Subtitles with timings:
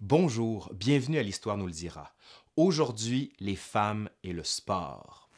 [0.00, 2.12] Bonjour, bienvenue à l'Histoire nous le dira.
[2.54, 5.30] Aujourd'hui, les femmes et le sport.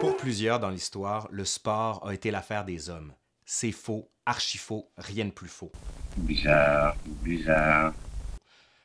[0.00, 3.12] Pour plusieurs dans l'histoire, le sport a été l'affaire des hommes.
[3.44, 5.70] C'est faux, archi faux, rien de plus faux.
[6.16, 7.94] Bizarre, bizarre.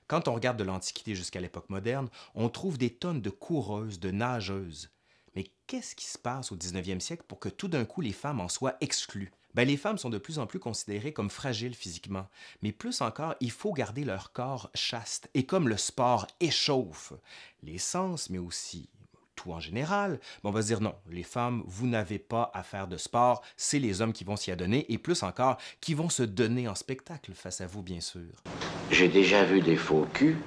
[0.06, 4.12] Quand on regarde de l'Antiquité jusqu'à l'époque moderne, on trouve des tonnes de coureuses, de
[4.12, 4.92] nageuses.
[5.36, 8.42] Mais qu'est-ce qui se passe au 19e siècle pour que tout d'un coup les femmes
[8.42, 9.32] en soient exclues?
[9.54, 12.28] Ben, les femmes sont de plus en plus considérées comme fragiles physiquement,
[12.62, 15.30] mais plus encore, il faut garder leur corps chaste.
[15.34, 17.14] Et comme le sport échauffe
[17.64, 18.90] les sens, mais aussi
[19.36, 22.64] tout en général, ben, on va se dire non, les femmes, vous n'avez pas à
[22.64, 26.10] faire de sport, c'est les hommes qui vont s'y adonner, et plus encore, qui vont
[26.10, 28.32] se donner en spectacle face à vous, bien sûr.
[28.92, 30.38] J'ai déjà vu des faux culs,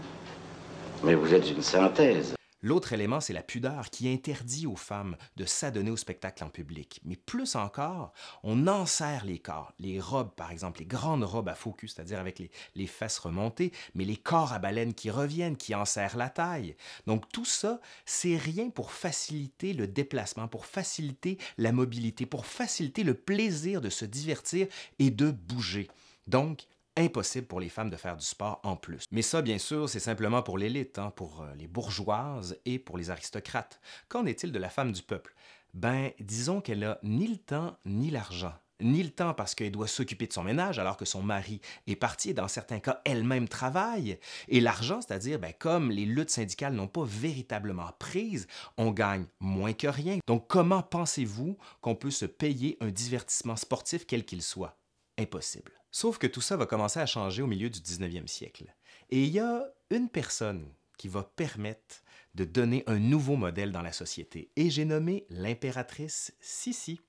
[1.04, 2.37] mais vous êtes une synthèse.
[2.60, 7.00] L'autre élément, c'est la pudeur qui interdit aux femmes de s'adonner au spectacle en public.
[7.04, 8.12] Mais plus encore,
[8.42, 9.72] on enserre les corps.
[9.78, 13.72] Les robes, par exemple, les grandes robes à cul, c'est-à-dire avec les, les fesses remontées,
[13.94, 16.76] mais les corps à baleine qui reviennent, qui enserrent la taille.
[17.06, 23.04] Donc tout ça, c'est rien pour faciliter le déplacement, pour faciliter la mobilité, pour faciliter
[23.04, 24.66] le plaisir de se divertir
[24.98, 25.88] et de bouger.
[26.26, 26.66] Donc,
[26.98, 29.04] impossible pour les femmes de faire du sport en plus.
[29.10, 32.98] Mais ça, bien sûr, c'est simplement pour l'élite, hein, pour euh, les bourgeoises et pour
[32.98, 33.80] les aristocrates.
[34.08, 35.34] Qu'en est-il de la femme du peuple?
[35.74, 38.54] Ben, disons qu'elle a ni le temps ni l'argent.
[38.80, 41.96] Ni le temps parce qu'elle doit s'occuper de son ménage alors que son mari est
[41.96, 44.20] parti et dans certains cas elle-même travaille.
[44.46, 49.72] Et l'argent, c'est-à-dire, ben, comme les luttes syndicales n'ont pas véritablement prise, on gagne moins
[49.72, 50.18] que rien.
[50.28, 54.78] Donc comment pensez-vous qu'on peut se payer un divertissement sportif quel qu'il soit?
[55.18, 55.77] Impossible.
[55.90, 58.74] Sauf que tout ça va commencer à changer au milieu du 19e siècle.
[59.10, 62.02] Et il y a une personne qui va permettre
[62.34, 64.50] de donner un nouveau modèle dans la société.
[64.56, 67.00] Et j'ai nommé l'impératrice Sissi.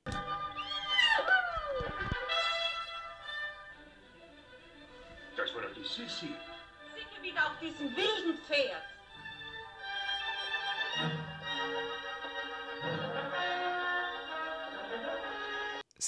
[5.35, 6.27] Das war doch die Sissi.
[6.95, 8.83] Sicher wieder auf diesem wilden Pferd.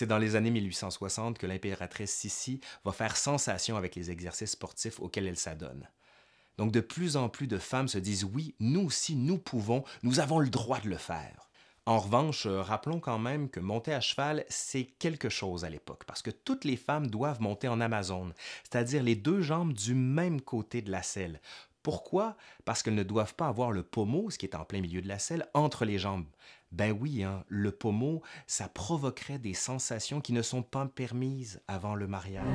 [0.02, 5.00] C'est dans les années 1860 que l'impératrice Sissi va faire sensation avec les exercices sportifs
[5.00, 5.88] auxquels elle s'adonne.
[6.58, 10.20] Donc de plus en plus de femmes se disent oui, nous aussi, nous pouvons, nous
[10.20, 11.52] avons le droit de le faire.
[11.86, 16.06] En revanche, euh, rappelons quand même que monter à cheval, c'est quelque chose à l'époque,
[16.08, 18.34] parce que toutes les femmes doivent monter en Amazone,
[18.64, 21.40] c'est-à-dire les deux jambes du même côté de la selle.
[21.84, 22.38] Pourquoi?
[22.66, 25.08] Parce qu'elles ne doivent pas avoir le pommeau, ce qui est en plein milieu de
[25.08, 26.26] la selle, entre les jambes.
[26.72, 31.96] Ben oui, hein, le pommeau, ça provoquerait des sensations qui ne sont pas permises avant
[31.96, 32.46] le mariage.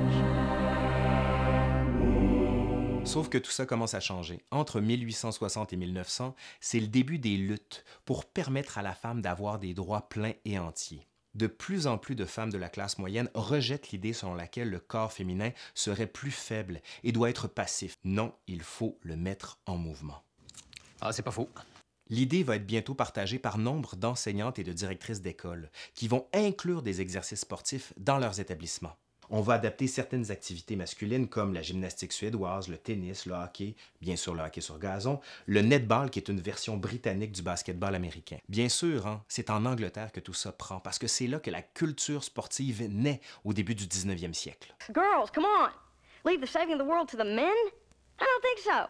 [3.05, 4.43] Sauf que tout ça commence à changer.
[4.51, 9.59] Entre 1860 et 1900, c'est le début des luttes pour permettre à la femme d'avoir
[9.59, 11.07] des droits pleins et entiers.
[11.35, 14.79] De plus en plus de femmes de la classe moyenne rejettent l'idée selon laquelle le
[14.79, 17.97] corps féminin serait plus faible et doit être passif.
[18.03, 20.23] Non, il faut le mettre en mouvement.
[20.99, 21.49] Ah, c'est pas faux.
[22.09, 26.81] L'idée va être bientôt partagée par nombre d'enseignantes et de directrices d'école qui vont inclure
[26.81, 28.95] des exercices sportifs dans leurs établissements.
[29.29, 34.15] On va adapter certaines activités masculines comme la gymnastique suédoise, le tennis, le hockey, bien
[34.15, 38.37] sûr le hockey sur gazon, le netball qui est une version britannique du basketball américain.
[38.47, 41.51] Bien sûr, hein, c'est en Angleterre que tout ça prend parce que c'est là que
[41.51, 44.73] la culture sportive naît au début du 19e siècle.
[44.93, 45.69] Girls, come on.
[46.29, 47.51] Leave the saving of the world to the men?
[48.19, 48.87] I don't think so.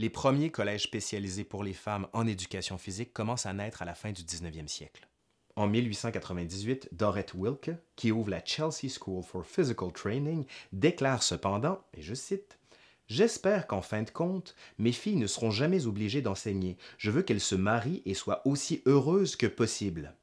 [0.00, 3.96] Les premiers collèges spécialisés pour les femmes en éducation physique commencent à naître à la
[3.96, 5.08] fin du 19e siècle.
[5.56, 12.02] En 1898, Dorette Wilke, qui ouvre la Chelsea School for Physical Training, déclare cependant, et
[12.02, 12.60] je cite,
[13.08, 16.76] J'espère qu'en fin de compte, mes filles ne seront jamais obligées d'enseigner.
[16.96, 20.14] Je veux qu'elles se marient et soient aussi heureuses que possible.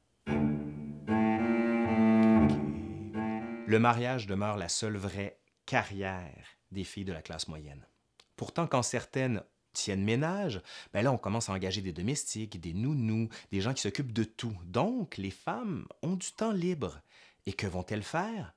[3.66, 7.84] Le mariage demeure la seule vraie carrière des filles de la classe moyenne.
[8.36, 9.42] Pourtant, quand certaines
[9.76, 10.60] tiennent ménage,
[10.92, 14.24] ben là, on commence à engager des domestiques, des nounous, des gens qui s'occupent de
[14.24, 14.56] tout.
[14.64, 17.00] Donc, les femmes ont du temps libre.
[17.46, 18.54] Et que vont-elles faire?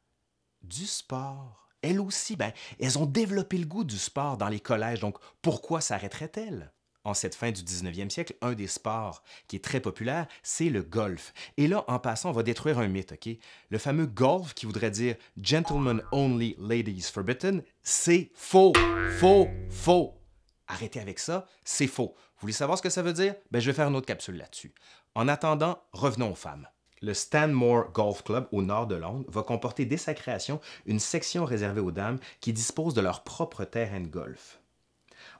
[0.63, 1.69] Du sport.
[1.81, 5.79] Elles aussi, ben, elles ont développé le goût du sport dans les collèges, donc pourquoi
[5.79, 6.73] s'arrêteraient-elles?
[7.05, 10.83] En cette fin du 19e siècle, un des sports qui est très populaire, c'est le
[10.83, 11.33] golf.
[11.55, 13.37] Et là, en passant, on va détruire un mythe, OK?
[13.69, 18.73] Le fameux golf qui voudrait dire Gentlemen only, ladies forbidden, c'est faux,
[19.17, 20.18] faux, faux.
[20.69, 22.13] Arrêtez avec ça, c'est faux.
[22.15, 23.33] Vous voulez savoir ce que ça veut dire?
[23.49, 24.73] Ben, je vais faire une autre capsule là-dessus.
[25.15, 26.67] En attendant, revenons aux femmes.
[27.01, 31.43] Le Stanmore Golf Club au nord de Londres va comporter dès sa création une section
[31.43, 34.61] réservée aux dames qui disposent de leur propre terrain de golf.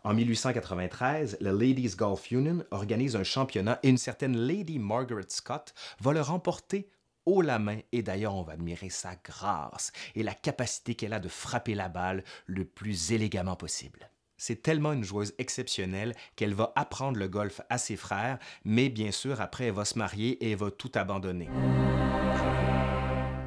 [0.03, 5.75] En 1893, le Ladies Golf Union organise un championnat et une certaine Lady Margaret Scott
[5.99, 6.89] va le remporter
[7.25, 11.19] haut la main et d'ailleurs on va admirer sa grâce et la capacité qu'elle a
[11.19, 14.09] de frapper la balle le plus élégamment possible.
[14.39, 19.11] C'est tellement une joueuse exceptionnelle qu'elle va apprendre le golf à ses frères, mais bien
[19.11, 21.49] sûr après elle va se marier et elle va tout abandonner.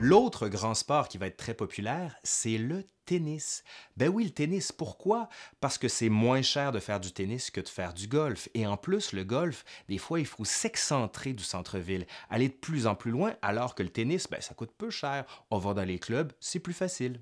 [0.01, 3.65] L'autre grand sport qui va être très populaire, c'est le tennis.
[3.97, 5.29] Ben oui, le tennis, pourquoi?
[5.61, 8.49] Parce que c'est moins cher de faire du tennis que de faire du golf.
[8.55, 12.87] Et en plus, le golf, des fois, il faut s'excentrer du centre-ville, aller de plus
[12.87, 15.25] en plus loin, alors que le tennis, ben, ça coûte peu cher.
[15.51, 17.21] On va dans les clubs, c'est plus facile.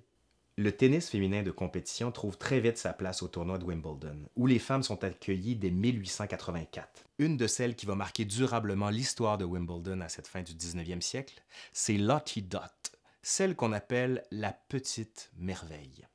[0.62, 4.46] Le tennis féminin de compétition trouve très vite sa place au tournoi de Wimbledon, où
[4.46, 7.06] les femmes sont accueillies dès 1884.
[7.18, 11.00] Une de celles qui va marquer durablement l'histoire de Wimbledon à cette fin du 19e
[11.00, 11.42] siècle,
[11.72, 12.92] c'est Lottie Dott,
[13.22, 16.06] celle qu'on appelle la petite merveille.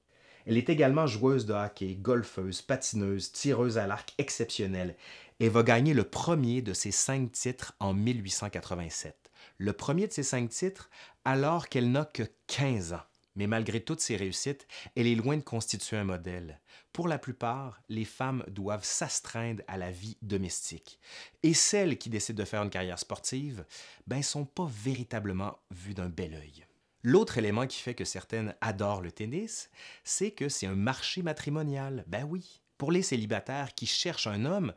[0.45, 4.95] Elle est également joueuse de hockey, golfeuse, patineuse, tireuse à l'arc exceptionnelle
[5.39, 9.31] et va gagner le premier de ses cinq titres en 1887.
[9.57, 10.91] Le premier de ses cinq titres
[11.23, 13.01] alors qu'elle n'a que 15 ans.
[13.35, 16.59] Mais malgré toutes ces réussites, elle est loin de constituer un modèle.
[16.93, 20.99] Pour la plupart, les femmes doivent s'astreindre à la vie domestique.
[21.43, 23.65] Et celles qui décident de faire une carrière sportive,
[24.07, 26.65] ben, sont pas véritablement vues d'un bel œil.
[27.03, 29.69] L'autre élément qui fait que certaines adorent le tennis,
[30.03, 32.03] c'est que c'est un marché matrimonial.
[32.07, 34.73] Ben oui, pour les célibataires qui cherchent un homme,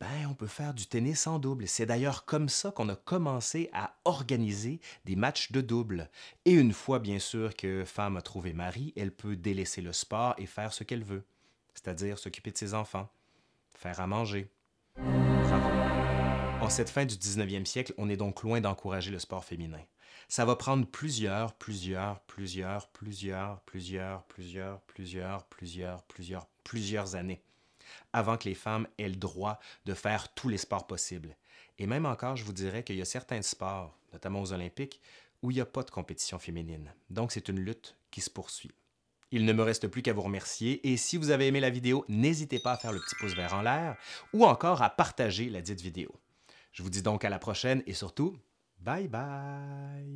[0.00, 1.66] ben, on peut faire du tennis en double.
[1.66, 6.08] C'est d'ailleurs comme ça qu'on a commencé à organiser des matchs de double.
[6.44, 10.34] Et une fois, bien sûr, que femme a trouvé mari, elle peut délaisser le sport
[10.38, 11.24] et faire ce qu'elle veut,
[11.74, 13.10] c'est-à-dire s'occuper de ses enfants,
[13.74, 14.48] faire à manger.
[16.60, 19.80] En cette fin du 19e siècle, on est donc loin d'encourager le sport féminin.
[20.28, 27.42] Ça va prendre plusieurs, plusieurs, plusieurs, plusieurs, plusieurs, plusieurs, plusieurs, plusieurs, plusieurs, plusieurs années
[28.12, 31.36] avant que les femmes aient le droit de faire tous les sports possibles.
[31.78, 35.00] Et même encore, je vous dirais qu'il y a certains sports, notamment aux Olympiques,
[35.42, 36.92] où il n'y a pas de compétition féminine.
[37.10, 38.74] Donc c'est une lutte qui se poursuit.
[39.30, 42.04] Il ne me reste plus qu'à vous remercier et si vous avez aimé la vidéo,
[42.08, 43.96] n'hésitez pas à faire le petit pouce vert en l'air
[44.32, 46.10] ou encore à partager la dite vidéo.
[46.72, 48.38] Je vous dis donc à la prochaine et surtout,
[48.78, 50.08] bye bye